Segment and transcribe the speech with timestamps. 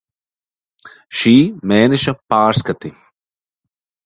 [1.19, 1.33] Šī
[1.73, 2.93] mēneša pārskati.